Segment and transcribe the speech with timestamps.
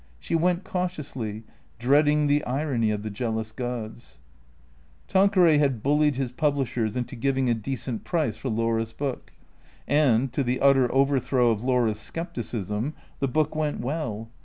[0.17, 1.43] She went cautiously,
[1.77, 4.17] dreading the irony of the jealous gods.
[5.07, 9.31] Tanqueray had bullied his publishers into giving a decent price for Laura's book.
[9.87, 14.29] And, to the utter overthrow of Laura's scepticism, the book went well.